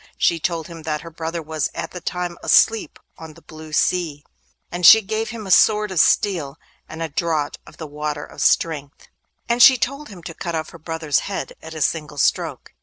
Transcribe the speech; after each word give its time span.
She 0.17 0.39
told 0.39 0.65
him 0.65 0.81
that 0.81 1.01
her 1.01 1.11
brother 1.11 1.43
was 1.43 1.69
at 1.75 1.91
that 1.91 2.05
time 2.07 2.35
asleep 2.41 2.97
on 3.19 3.35
the 3.35 3.41
blue 3.43 3.71
sea, 3.71 4.23
and 4.71 4.83
she 4.83 5.03
gave 5.03 5.29
him 5.29 5.45
a 5.45 5.51
sword 5.51 5.91
of 5.91 5.99
steel 5.99 6.57
and 6.89 7.03
a 7.03 7.09
draught 7.09 7.59
of 7.67 7.77
the 7.77 7.85
Water 7.85 8.25
of 8.25 8.41
Strength, 8.41 9.09
and 9.47 9.61
she 9.61 9.77
told 9.77 10.09
him 10.09 10.23
to 10.23 10.33
cut 10.33 10.55
off 10.55 10.71
her 10.71 10.79
brother's 10.79 11.19
head 11.29 11.53
at 11.61 11.75
a 11.75 11.83
single 11.83 12.17
stroke. 12.17 12.73